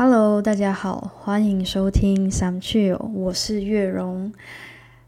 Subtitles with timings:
[0.00, 4.32] Hello，大家好，欢迎收听三趣哦，我是月荣。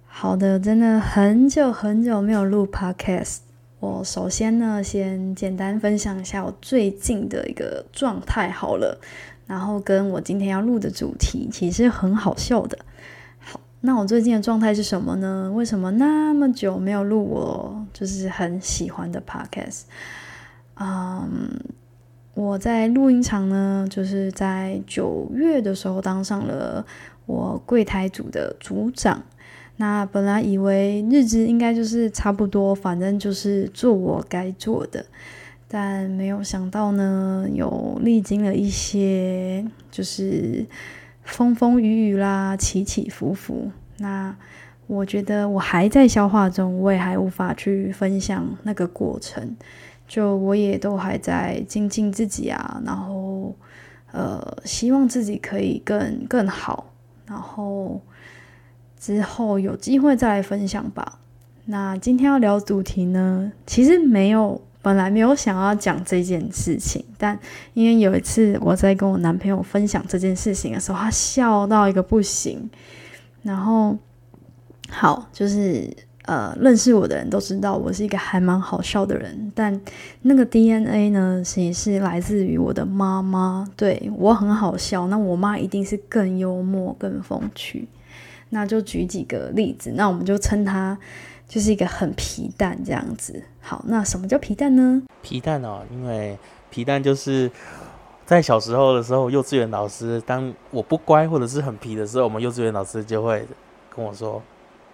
[0.04, 3.36] 好的，真的很久很久没有录 Podcast。
[3.78, 9.00] 我首先呢，先简单分享一下我最近的一个状态好了，
[9.46, 12.76] 然后跟我今天要录的主题其实很好笑的。
[13.38, 15.52] 好，那我最近的状态是什么呢？
[15.54, 19.82] 为什么那么久没有录我就是很喜欢的 Podcast？
[20.74, 21.60] 嗯。
[22.40, 26.86] 我在录音厂呢，就是在九月的时候当上了
[27.26, 29.22] 我柜台组的组长。
[29.76, 35.04] 那本来以为日子应该就是差不多，反正就是做我该做的，
[35.68, 40.64] 但没有想到呢，有历经了一些就是
[41.22, 43.70] 风风雨雨啦，起起伏伏。
[43.98, 44.34] 那
[44.86, 49.54] 我觉得我还在消化中，我也还无法去分享那个过程。
[50.10, 53.54] 就我也都还在精进自己啊，然后
[54.10, 56.92] 呃，希望自己可以更更好，
[57.26, 58.00] 然后
[58.98, 61.20] 之后有机会再来分享吧。
[61.66, 67.38] 那今天要聊主题呢，其实没有本来没有想要讲这件事情，但
[67.74, 72.68] 因为有一次我在跟我男朋友分享这件事情的时候，他笑到一个不行，
[73.44, 73.96] 然后
[74.90, 75.88] 好就是。
[76.30, 79.80] 呃，认识我的人都知道我是一个还蛮好笑的人，但
[80.22, 83.68] 那个 DNA 呢，其实是来自于我的妈妈。
[83.76, 87.88] 对我很好笑，那我妈一定是更幽默、更风趣。
[88.50, 90.96] 那就举几个例子，那我们就称她
[91.48, 93.42] 就是一个很皮蛋这样子。
[93.60, 95.02] 好，那什么叫皮蛋呢？
[95.22, 96.38] 皮蛋哦，因为
[96.70, 97.50] 皮蛋就是
[98.24, 103.44] 在小时候的时候，幼稚园老师当我不乖或者是很皮的时候，我们幼稚园老师就会
[103.92, 104.40] 跟我说。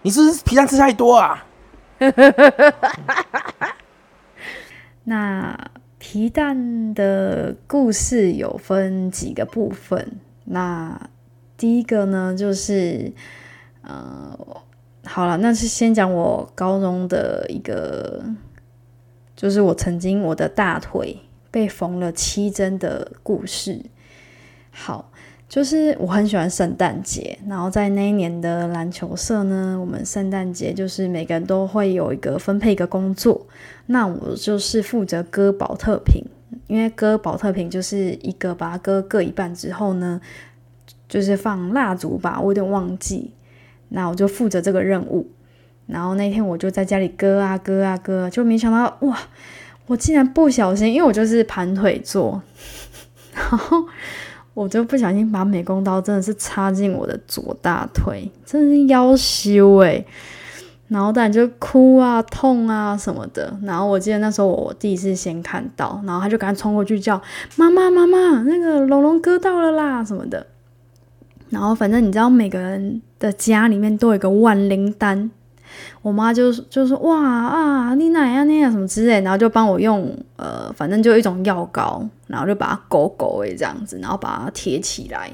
[0.07, 1.45] 你是不是皮蛋吃太多啊？
[5.03, 10.21] 那皮蛋的故事有分几个部分。
[10.45, 11.11] 那
[11.57, 13.13] 第一个呢，就是
[13.83, 14.39] 呃，
[15.03, 18.23] 好了，那是先讲我高中的一个，
[19.35, 21.19] 就是我曾经我的大腿
[21.51, 23.85] 被缝了七针的故事。
[24.71, 25.11] 好。
[25.49, 33.47] 就是我很喜欢圣诞节，然后在那一年的篮球社呢，我们圣诞节就是每个人都会有一个分配一个工作，
[33.87, 36.21] 那我就是负责割保特瓶，
[36.67, 40.21] 因为割保特瓶就是一个把它割各一半之后呢，
[41.09, 43.31] 就是放蜡烛吧，我有点忘记，
[43.91, 45.31] 那我就负责这个任务，
[45.87, 49.17] 然后那天我就在家里割啊割啊割，就没想到哇，
[49.87, 52.43] 我竟然不小心，因为我就是盘腿坐，
[53.33, 53.87] 然后。
[54.57, 60.03] 我就不小心把美工刀真的是插进我的左大腿，真的是腰修诶。
[60.89, 63.55] 然后当然就哭啊、痛啊什么的。
[63.65, 67.21] 然后我记得那时候我第一次先看到，然后他就赶快冲过去叫
[67.57, 70.47] 妈妈妈妈，那个龙龙割到了啦什么的。
[71.51, 75.31] 然后反正你知道每个人的家里面都有一个万灵丹。
[76.03, 85.31] 我妈就就说哇啊，你奶呀那啊什么之类，然后就帮我用呃，反正就一种药膏，然后就把它勾勾诶这样子，然后把它贴起来。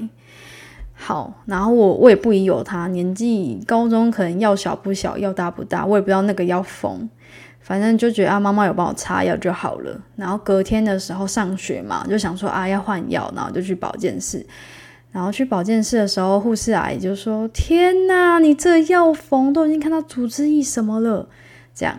[0.95, 7.09] 好，然后我我也不疑有他，年纪高中可能药小不小，药大不大，我也不知道那个要缝，
[7.59, 9.99] 反正就觉得啊妈妈有帮我擦药就好了。
[10.15, 14.45] 然后隔天的时候上学嘛，就想说啊要换药，然后就去保健室。
[15.13, 21.29] 然后去保健室的时候，护士阿姨就说：“天哪，你这药缝都已经看到组织液什么了。”
[21.73, 21.95] 这样，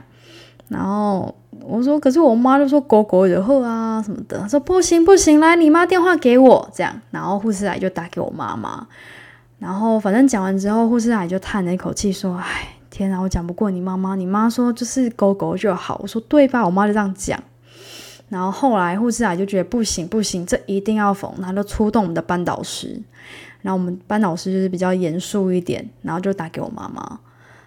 [0.68, 8.86] 然后我说：“可是我妈就说狗狗惹祸啊什么的。”说：“不行不行，来你妈电话给我。”这样，然后护士阿姨就打给我妈妈。
[9.60, 14.16] 然后反正讲完之后，护士阿姨就叹了一口气说：“哎，天哪，我讲不过你妈妈。
[14.16, 17.40] 你妈说就是狗狗就好。”我说：“对吧？”我妈就这样讲。
[18.34, 23.00] 然后后来护士啊就觉得不行不行，这一定要缝，然后就出动我们的班导师。
[23.62, 27.20] 然后我们班导师就是比较严肃一点，然后就打给我妈妈，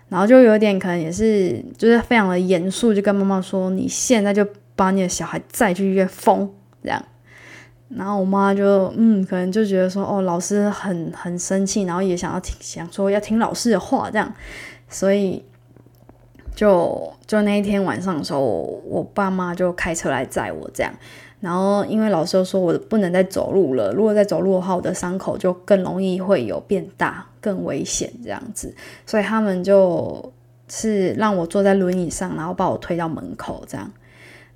[0.10, 6.52] 然后就有点可能也是就是非常的严肃，就跟妈妈说：“你现在就把你的小孩再去医院缝。”
[6.84, 7.02] 这样。
[7.88, 14.34] 然后我妈就嗯，可能就觉得说：“哦，老师很很生气，然后也想要听，想说要听老师的话，这样。”
[14.90, 15.42] 所以。
[16.57, 20.92] 就就那一天晚上的时候，我爸妈就开车来载我，这样。
[21.39, 28.74] 然后因为老师说我不能再走路了，如果再走路的话，我的伤口就更容易会有变大，更危险这样子。
[29.06, 30.33] 所以他们就
[30.68, 33.92] 是让我坐在轮椅上，然后把我推到门口这样，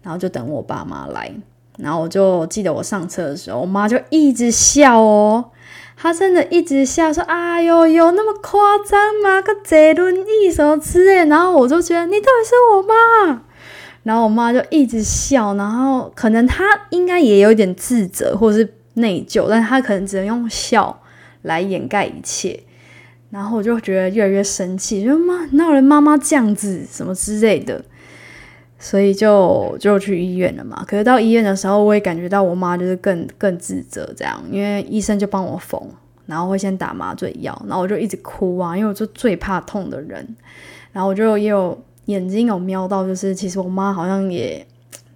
[0.02, 1.32] 然后就等我爸妈来。
[1.78, 5.52] 然后我就记得我上车的时候，我妈就一直笑哦。
[5.96, 9.42] 他真的一直笑说：“哎呦，有那么夸张吗？
[9.42, 13.44] 个坐轮椅什么之类。”然后我就觉得你到底是我妈。
[14.04, 21.02] 然后我妈就一直笑，然后可能她应该也有点自责，或者是内疚，但是他可能只能用笑
[21.44, 22.64] 来掩盖一切。
[23.30, 27.86] 然后我就觉得越来越生气，就妈闹人妈妈这样子什么之类的，
[28.82, 30.84] 所以就就去医院了嘛。
[30.88, 35.80] 可是到医院的时候，我也感觉到我妈就是更更自责这样，因为医生就帮我缝，
[36.26, 40.36] 然后会先打麻醉药，然后我就一直哭啊，因为我就最怕痛的人。
[40.92, 44.66] 然后我就也有眼睛有瞄到，就是其实我妈好像也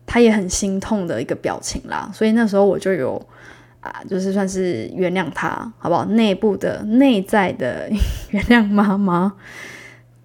[0.05, 3.21] 她也很心痛的一个表情啦，所以那时候我就有。
[3.81, 6.03] 啊，就是算是原谅她，好不好？
[6.05, 7.87] 内部的、内在的
[8.31, 9.31] 原谅妈妈。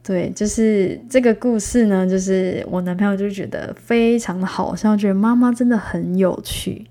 [0.03, 6.87] 对，就是这个故事呢，就是我男朋友就觉得非常的好笑，觉得妈妈真的很有趣。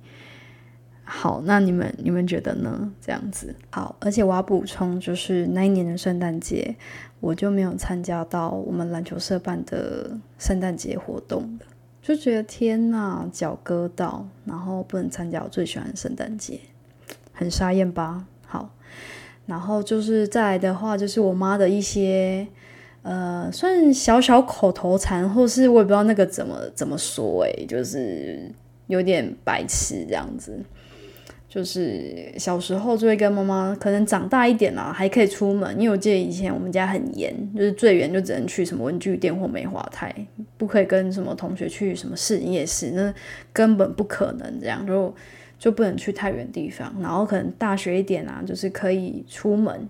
[1.03, 2.91] 好，那你们你们觉得呢？
[3.01, 6.75] 这样子好，而且我要补充，就是那一年的圣诞节，
[7.19, 11.57] 我就没有参加到我们篮球社办的圣诞节活动
[11.99, 16.59] 就觉得天呐，脚割到，然后不能参加我最喜欢的圣诞节，
[17.33, 18.25] 很沙艳吧？
[18.45, 18.69] 好，
[19.47, 22.47] 然后就是再来的话，就是我妈的一些
[23.01, 28.51] 呃，算小小口头禅，或是我也不知道那个怎么怎么说，诶，就是
[28.87, 30.59] 有点白痴这样子。
[31.47, 35.73] 就是小时候就会跟妈妈，可能长大一点啦，还可以出门。
[35.81, 40.13] 因为我记得以前我们家很严，就是最远就只能去什么文具店或梅花台，
[40.57, 43.11] 不可以跟什么同学去什么市夜市，那
[43.51, 45.11] 根本不可能这样，就
[45.57, 46.93] 就不能去太远地方。
[47.01, 49.89] 然后可能大学一点啊，就是可以出门，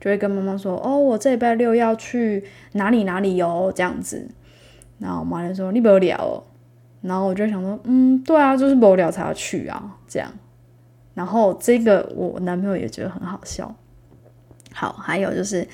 [0.00, 4.28] 就会跟妈妈说：“哦，我这礼拜六要去哪里哪里哟。”这样子，
[4.98, 6.42] 然后我妈就说：“你不聊。”
[7.02, 10.30] 然后我就想说：“嗯，对啊，就是无聊才要去啊。”这样。
[11.14, 13.74] 然后这个我男朋友也觉得很好笑。
[14.72, 15.66] 好，还有就是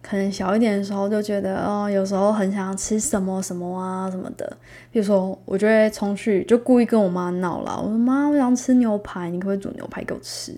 [0.00, 4.56] 可能小一点的时候就觉得哦，有时候很想要吃什么什么啊什么的。
[4.92, 7.80] 比如说，我就会冲去，就故意跟我妈闹了。
[7.82, 10.56] 我说：“妈，我想吃牛排，你可不可以煮牛排给我吃？”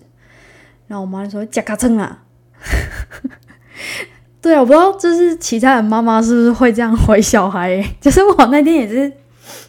[0.87, 2.23] 然后我妈就说：“加卡称啊。”
[4.41, 7.83] 对啊，我不知道就是其他的妈妈是不是会这样回小孩。
[7.99, 9.11] 就是我那天也是。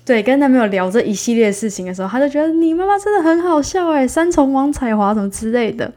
[0.05, 5.93] 对，跟男朋友聊这一系列事情的时候，他就觉得你妈妈真的很好笑诶，三重王彩华什么之类的，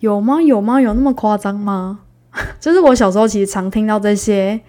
[0.00, 0.42] 有吗？
[0.42, 0.80] 有吗？
[0.80, 2.00] 有那么夸张吗？
[2.58, 4.60] 就是我小时候其实常听到这些，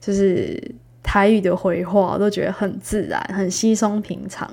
[0.00, 4.48] 就是台语的回话，都觉得很自然，很稀松平常。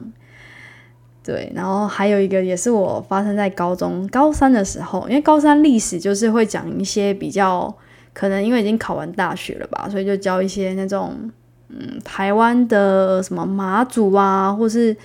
[1.24, 7.74] 对，然后还有一个也是我发生在高中高三的时候，因为高三历史就是会讲一些比较
[8.14, 11.32] 可能因为已经考完大学了吧，所以就教一些那种。
[11.72, 14.98] 嗯，台湾的什么马祖啊，或是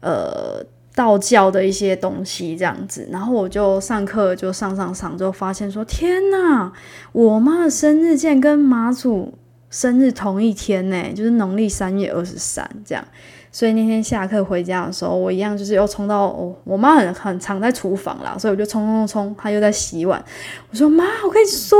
[0.00, 0.60] 呃
[0.92, 6.72] 道教的一些东西这样子，然后我就上课就上上上，就发现说天呐，
[7.12, 9.38] 我妈的生日竟然跟马祖
[9.70, 13.04] 生日同一天呢，就是农历三月二十三这样。
[13.52, 20.24] 所以那天下课回家的时候，我一样就是又冲到我我妈很很常在厨房啦，所以我就冲冲冲，她又在洗碗。
[20.70, 21.78] 我说妈，我跟你说，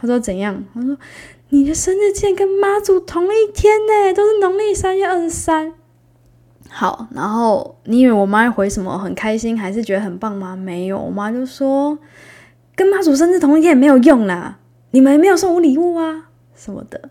[0.00, 0.64] 她说怎样？
[0.74, 0.96] 她说。
[1.50, 5.72] 你的生日竟然跟妈祖同一天呢，都是农历三月二十三。
[6.68, 10.54] 好，然后你以为我妈回什么很开心，还是觉得很棒吗？
[10.54, 11.98] 没有，我妈就说
[12.76, 14.58] 跟妈祖生日同一天也没有用啦，
[14.90, 17.08] 你们没有送我礼物啊什么的。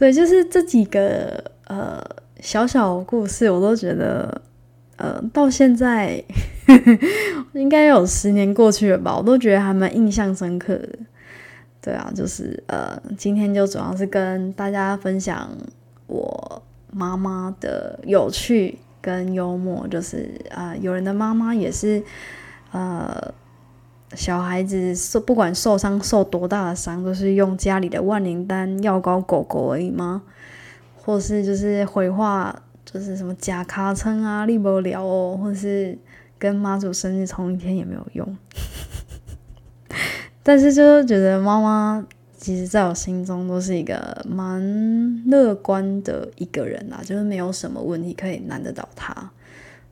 [0.00, 2.02] 对，就是这几个呃
[2.40, 4.40] 小小故事，我都觉得
[4.96, 6.24] 呃到现在
[7.52, 10.88] 应该有十年过去了吧，我都觉得还蛮印象深刻的。
[11.82, 15.50] 对啊，就是呃，今天就主要是跟大家分享
[16.06, 22.02] 我妈妈的有趣跟幽默，就是啊，有人的妈妈也是
[22.72, 23.34] 呃，
[24.14, 30.22] 小孩子受不管受伤受多大的伤，都是用家里的万灵丹药膏狗狗而已吗？
[30.96, 35.96] 或是就是回话，就是什么假卡称啊，立不了哦，或是
[36.38, 38.36] 跟妈祖生日同一天也没有用。
[40.42, 49.30] 但是就是觉得妈妈，其实在我心中都是一个蛮乐观的一个人啦，就是没有什么问题可以难得倒她。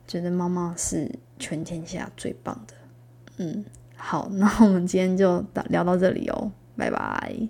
[0.07, 2.73] 觉得妈妈是全天下最棒的。
[3.37, 3.63] 嗯，
[3.99, 7.47] 好，那我们今天就聊到这里哦，拜拜。